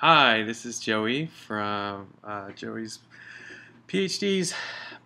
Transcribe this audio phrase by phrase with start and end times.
[0.00, 2.98] Hi, this is Joey from uh, Joey's
[3.88, 4.52] PhD's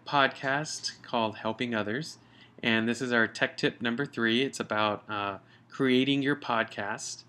[0.05, 2.19] podcast called Helping Others.
[2.61, 4.43] And this is our tech tip number three.
[4.43, 5.39] It's about uh,
[5.71, 7.23] creating your podcast.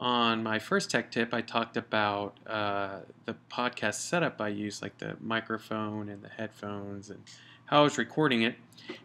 [0.00, 4.98] On my first tech tip, I talked about uh, the podcast setup I use, like
[4.98, 7.20] the microphone and the headphones, and
[7.66, 8.56] how I was recording it.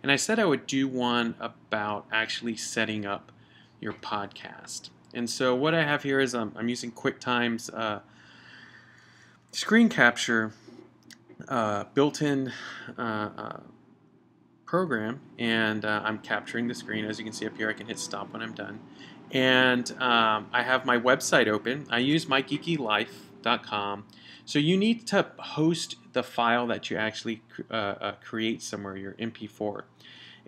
[0.02, 3.32] And I said I would do one about actually setting up
[3.80, 4.90] your podcast.
[5.14, 8.02] And so what I have here is um, I'm using QuickTime's uh,
[9.52, 10.54] screen capture
[11.48, 12.52] uh, built-in
[12.98, 13.60] uh, uh,
[14.66, 17.06] program, and uh, I'm capturing the screen.
[17.06, 18.80] As you can see up here, I can hit stop when I'm done.
[19.32, 21.86] And um, I have my website open.
[21.90, 24.06] I use mygeekylife.com.
[24.46, 29.84] So you need to host the file that you actually uh, create somewhere, your MP4.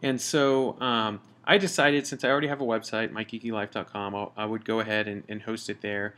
[0.01, 4.81] And so um, I decided since I already have a website, mygeekylife.com, I would go
[4.81, 6.13] ahead and, and, host it there.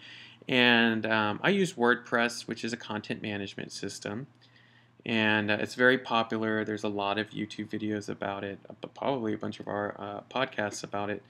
[0.49, 4.27] And um, I use WordPress, which is a content management system.
[5.05, 6.65] And uh, it's very popular.
[6.65, 10.19] There's a lot of YouTube videos about it, uh, probably a bunch of our uh,
[10.29, 11.23] podcasts about it.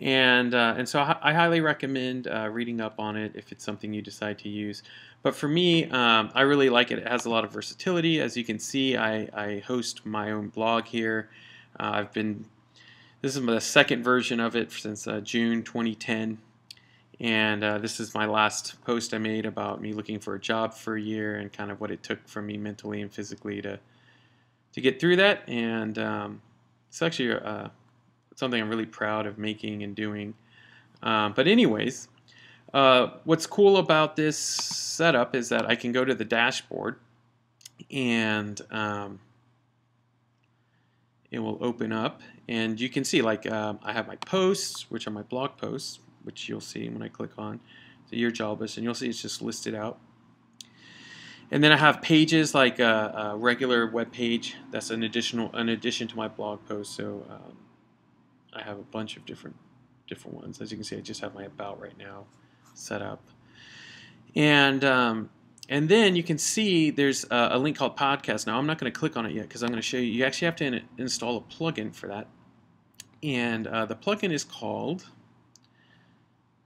[0.00, 3.62] And, uh, and so I, I highly recommend uh, reading up on it if it's
[3.62, 4.82] something you decide to use.
[5.22, 6.98] But for me, um, I really like it.
[6.98, 8.22] It has a lot of versatility.
[8.22, 11.28] As you can see, I, I host my own blog here.
[11.78, 12.46] Uh, I've been
[13.24, 16.36] this is the second version of it since uh, June 2010.
[17.20, 20.74] And uh, this is my last post I made about me looking for a job
[20.74, 23.80] for a year and kind of what it took for me mentally and physically to
[24.74, 25.48] to get through that.
[25.48, 26.42] And um,
[26.90, 27.68] it's actually uh,
[28.34, 30.34] something I'm really proud of making and doing.
[31.02, 32.08] Um, but anyways,
[32.74, 36.96] uh, what's cool about this setup is that I can go to the dashboard
[37.90, 39.18] and um,
[41.34, 42.22] it will open up.
[42.48, 45.98] And you can see like um, I have my posts which are my blog posts
[46.22, 47.60] which you'll see when I click on
[48.10, 49.98] the year job list and you'll see it's just listed out.
[51.50, 55.68] And then I have pages like a, a regular web page that's an additional an
[55.68, 56.94] addition to my blog post.
[56.94, 57.56] So um,
[58.52, 59.56] I have a bunch of different
[60.06, 60.60] different ones.
[60.60, 62.24] As you can see I just have my about right now
[62.74, 63.22] set up.
[64.36, 65.30] And um,
[65.68, 68.46] and then you can see there's a, a link called podcast.
[68.46, 70.04] Now I'm not going to click on it yet because I'm going to show you.
[70.04, 72.28] You actually have to in, install a plugin for that.
[73.22, 75.06] And uh, the plugin is called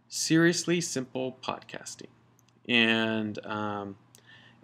[0.08, 2.08] Seriously Simple Podcasting.
[2.68, 3.96] And um,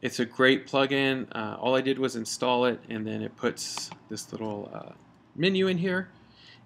[0.02, 1.28] it's a great plugin.
[1.32, 4.92] Uh, all I did was install it, and then it puts this little uh,
[5.36, 6.10] menu in here.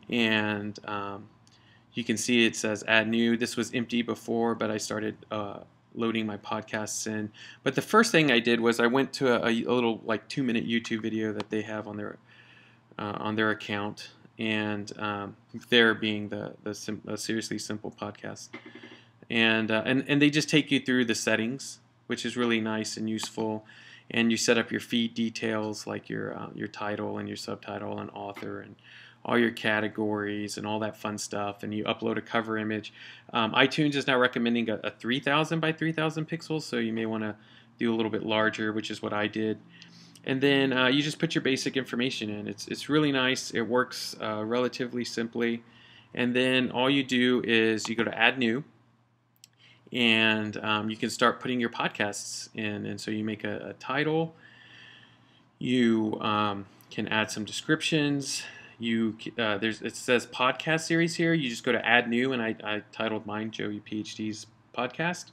[0.08, 1.28] And um,
[1.92, 3.36] you can see it says add new.
[3.36, 5.58] This was empty before, but I started uh,
[5.98, 7.30] loading my podcasts in.
[7.62, 10.42] But the first thing I did was I went to a, a little like two
[10.42, 12.16] minute YouTube video that they have on their
[12.98, 15.36] uh, on their account, and um,
[15.68, 18.48] there being the the sim- seriously simple podcast,
[19.28, 22.96] and uh, and and they just take you through the settings, which is really nice
[22.96, 23.64] and useful.
[24.10, 27.98] And you set up your feed details like your uh, your title and your subtitle
[27.98, 28.76] and author and
[29.28, 32.94] all your categories and all that fun stuff, and you upload a cover image.
[33.34, 37.24] Um, iTunes is now recommending a, a 3000 by 3000 pixels, so you may want
[37.24, 37.36] to
[37.78, 39.58] do a little bit larger, which is what I did.
[40.24, 42.48] And then uh, you just put your basic information in.
[42.48, 43.50] It's, it's really nice.
[43.50, 45.62] It works uh, relatively simply.
[46.14, 48.64] And then all you do is you go to Add New,
[49.92, 52.86] and um, you can start putting your podcasts in.
[52.86, 54.34] And so you make a, a title.
[55.58, 58.42] You um, can add some descriptions
[58.78, 61.34] you uh, there's it says podcast series here.
[61.34, 64.46] You just go to add new, and I, I titled mine Joey PhD's
[64.76, 65.26] podcast.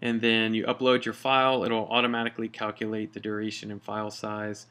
[0.00, 1.64] And then you upload your file.
[1.64, 4.66] It'll automatically calculate the duration and file size.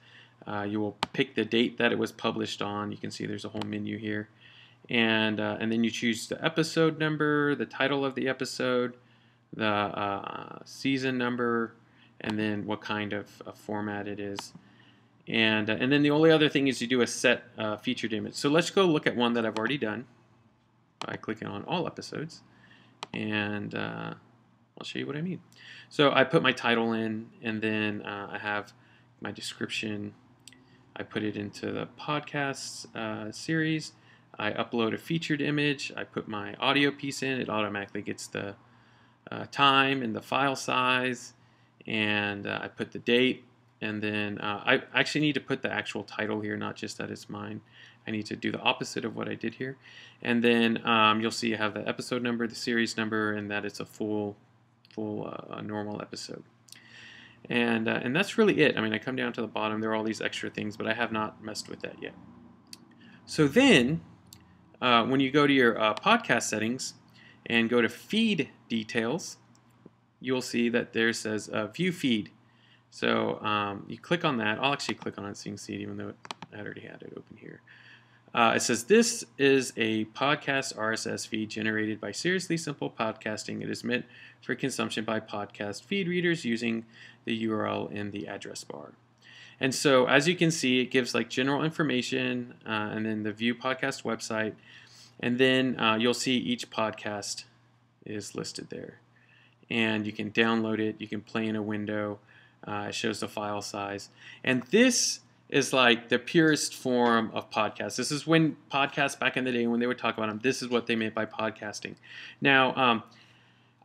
[0.47, 2.91] Uh, you will pick the date that it was published on.
[2.91, 4.30] You can see there's a whole menu here.
[4.90, 8.96] And, uh, and then you choose the episode number, the title of the episode,
[9.53, 11.74] the uh, season number,
[12.22, 14.53] and then what kind of format it is.
[15.27, 18.13] And, uh, and then the only other thing is you do a set uh, featured
[18.13, 18.35] image.
[18.35, 20.05] So let's go look at one that I've already done
[21.05, 22.41] by clicking on all episodes.
[23.13, 24.13] And uh,
[24.77, 25.41] I'll show you what I mean.
[25.89, 28.74] So I put my title in, and then uh, I have
[29.21, 30.13] my description.
[30.95, 33.94] I put it into the podcast uh, series.
[34.39, 35.91] I upload a featured image.
[35.95, 37.39] I put my audio piece in.
[37.39, 38.56] It automatically gets the
[39.31, 41.33] uh, time and the file size.
[41.85, 43.45] And I put the date
[43.81, 47.12] and then uh, I actually need to put the actual title here, not just that
[47.12, 47.62] it's mine.
[48.07, 49.77] I need to do the opposite of what I did here.
[50.21, 53.65] And then um, you'll see I have the episode number, the series number, and that
[53.65, 54.38] it's a full,
[54.89, 56.44] full uh, normal episode.
[57.50, 58.77] And, uh, and that's really it.
[58.77, 59.80] I mean, I come down to the bottom.
[59.80, 62.13] There are all these extra things, but I have not messed with that yet.
[63.25, 64.01] So then,
[64.81, 66.95] uh, when you go to your uh, podcast settings
[67.45, 69.38] and go to feed details,
[70.19, 72.31] you'll see that there says uh, View Feed.
[72.97, 74.57] So um, you click on that.
[74.57, 76.13] I'll actually click on it so you can see it, even though
[76.51, 77.61] I already had it open here.
[78.33, 83.61] Uh, it says this is a podcast RSS feed generated by Seriously Simple Podcasting.
[83.61, 84.05] It is meant
[84.41, 86.85] for consumption by podcast feed readers using
[87.25, 88.94] the URL in the address bar.
[89.59, 93.31] And so, as you can see, it gives like general information uh, and then the
[93.31, 94.53] View Podcast website.
[95.19, 97.44] And then uh, you'll see each podcast
[98.07, 99.01] is listed there.
[99.69, 102.17] And you can download it, you can play in a window,
[102.68, 104.10] uh, it shows the file size.
[104.44, 107.96] And this is like the purest form of podcast.
[107.96, 110.62] This is when podcasts back in the day, when they would talk about them, this
[110.62, 111.96] is what they meant by podcasting.
[112.42, 113.04] Now, um,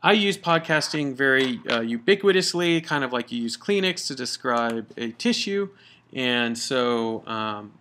[0.01, 5.11] I use podcasting very uh, ubiquitously, kind of like you use Kleenex to describe a
[5.11, 5.69] tissue.
[6.11, 7.71] And so um,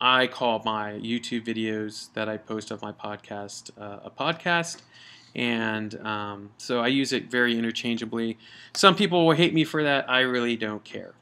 [0.00, 4.82] I call my YouTube videos that I post of my podcast uh, a podcast.
[5.34, 8.38] And um, so I use it very interchangeably.
[8.74, 10.08] Some people will hate me for that.
[10.08, 11.14] I really don't care.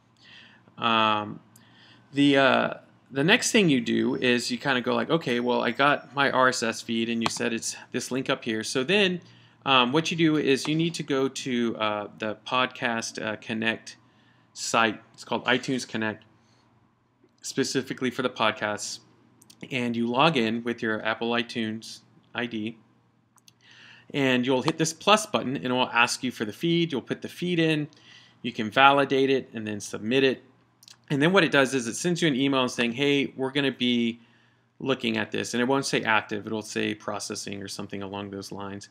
[0.77, 1.41] Um,
[2.13, 2.75] the uh,
[3.11, 6.15] the next thing you do is you kind of go like, okay, well, I got
[6.15, 8.65] my RSS feed, and you said it's this link up here.
[8.65, 9.21] So then
[9.65, 13.97] um, what you do is you need to go to uh, the Podcast uh, Connect
[14.55, 15.01] site.
[15.15, 16.25] It's called iTunes Connect,
[17.43, 19.01] specifically for the podcasts.
[19.71, 22.01] And you log in with your Apple iTunes
[22.35, 22.77] ID.
[24.13, 26.93] And you'll hit this plus button and it will ask you for the feed.
[26.93, 27.89] You'll put the feed in.
[28.43, 30.43] You can validate it and then submit it.
[31.11, 33.65] And then what it does is it sends you an email saying, hey, we're going
[33.65, 34.21] to be
[34.83, 38.53] looking at this, and it won't say active; it'll say processing or something along those
[38.53, 38.89] lines,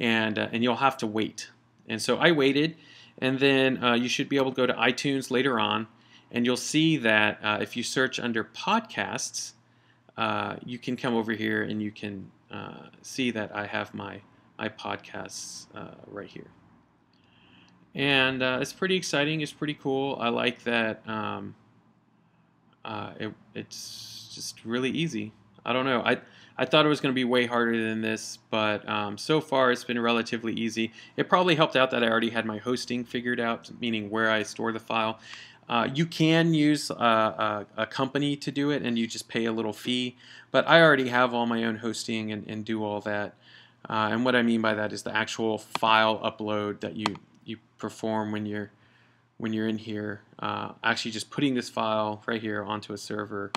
[0.00, 1.50] and uh, and you'll have to wait.
[1.88, 2.76] And so I waited,
[3.18, 5.86] and then uh, you should be able to go to iTunes later on,
[6.32, 9.52] and you'll see that uh, if you search under podcasts,
[10.16, 14.20] uh, you can come over here and you can uh, see that I have my
[14.58, 16.50] my podcasts uh, right here.
[17.94, 19.40] And it's pretty exciting.
[19.40, 20.16] It's pretty cool.
[20.20, 21.08] I like that.
[21.08, 21.54] Um,
[22.84, 25.32] it, it's just really easy.
[25.64, 26.02] I don't know.
[26.04, 26.18] I
[26.56, 29.72] I thought it was going to be way harder than this, but um, so far
[29.72, 30.92] it's been relatively easy.
[31.16, 34.44] It probably helped out that I already had my hosting figured out, meaning where I
[34.44, 35.18] store the file.
[35.68, 39.46] Uh, you can use a, a, a, company to do it, and you just pay
[39.46, 40.14] a little fee.
[40.50, 43.34] But I already have all my own hosting and, and do all that.
[43.88, 47.58] Uh, and what I mean by that is the actual file upload that you you
[47.78, 48.70] perform when you're
[49.36, 50.22] when you're in here.
[50.38, 53.52] Uh, actually, just putting this file right here onto a server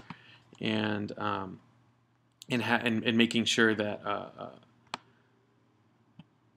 [0.59, 1.59] and um,
[2.50, 4.50] and, and, and making sure that uh, uh,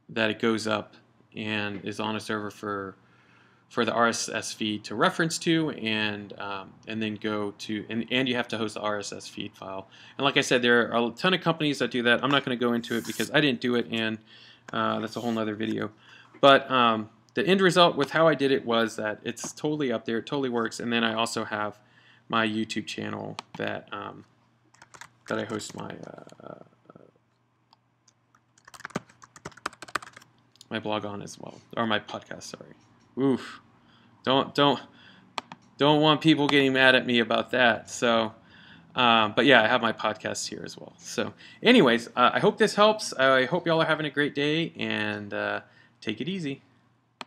[0.09, 0.95] that it goes up
[1.37, 2.97] and is on a server for
[3.71, 8.29] for the RSS feed to reference to and um, and then go to and, and
[8.29, 9.89] you have to host the RSS feed file
[10.19, 12.45] and like I said there are a ton of companies that do that I'm not
[12.45, 14.19] going to go into it because I didn't do it and
[14.73, 15.91] uh, that's a whole nother video
[16.41, 20.05] but um, the end result with how I did it was that it's totally up
[20.05, 21.79] there it totally works and then I also have
[22.29, 24.25] my YouTube channel that um,
[25.29, 26.65] that I host my uh, uh,
[30.71, 32.45] my blog on as well, or my podcast.
[32.45, 32.73] Sorry.
[33.19, 33.61] Oof.
[34.25, 34.81] Don't don't
[35.79, 37.91] don't want people getting mad at me about that.
[37.91, 38.35] So.
[38.93, 40.93] Um, but yeah, I have my podcast here as well.
[40.99, 43.13] So, anyways, uh, I hope this helps.
[43.13, 45.61] I hope y'all are having a great day and uh,
[46.01, 46.61] take it easy.